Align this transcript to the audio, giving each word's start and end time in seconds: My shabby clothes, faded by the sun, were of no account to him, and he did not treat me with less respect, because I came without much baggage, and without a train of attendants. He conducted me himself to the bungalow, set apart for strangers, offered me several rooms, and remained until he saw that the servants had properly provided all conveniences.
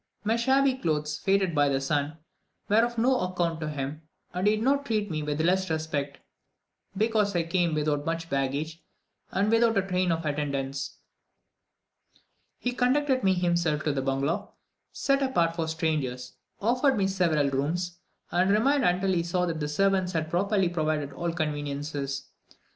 My 0.23 0.35
shabby 0.35 0.73
clothes, 0.79 1.19
faded 1.19 1.53
by 1.53 1.69
the 1.69 1.79
sun, 1.79 2.17
were 2.67 2.83
of 2.83 2.97
no 2.97 3.19
account 3.19 3.59
to 3.59 3.69
him, 3.69 4.01
and 4.33 4.47
he 4.47 4.55
did 4.55 4.65
not 4.65 4.83
treat 4.83 5.11
me 5.11 5.21
with 5.21 5.39
less 5.39 5.69
respect, 5.69 6.17
because 6.97 7.35
I 7.35 7.43
came 7.43 7.75
without 7.75 8.03
much 8.03 8.27
baggage, 8.27 8.81
and 9.29 9.51
without 9.51 9.77
a 9.77 9.87
train 9.87 10.11
of 10.11 10.25
attendants. 10.25 10.97
He 12.57 12.71
conducted 12.71 13.23
me 13.23 13.35
himself 13.35 13.83
to 13.83 13.93
the 13.93 14.01
bungalow, 14.01 14.51
set 14.91 15.21
apart 15.21 15.55
for 15.55 15.67
strangers, 15.67 16.33
offered 16.59 16.97
me 16.97 17.05
several 17.05 17.51
rooms, 17.51 17.99
and 18.31 18.49
remained 18.49 18.83
until 18.83 19.13
he 19.13 19.21
saw 19.21 19.45
that 19.45 19.59
the 19.59 19.69
servants 19.69 20.13
had 20.13 20.31
properly 20.31 20.67
provided 20.69 21.13
all 21.13 21.31
conveniences. 21.31 22.27